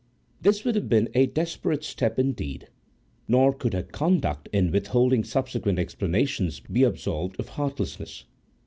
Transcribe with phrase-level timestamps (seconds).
[0.41, 2.69] This would have been a desperate step indeed;
[3.27, 8.25] nor could her conduct in withholding subsequent explanations be absolved of heartlessness.